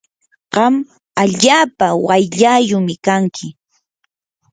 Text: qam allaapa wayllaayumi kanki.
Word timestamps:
qam 0.53 0.73
allaapa 1.23 1.87
wayllaayumi 2.07 2.95
kanki. 3.05 3.47